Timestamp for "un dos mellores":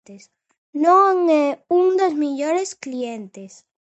1.79-2.69